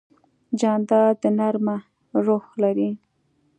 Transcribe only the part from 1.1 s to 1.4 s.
د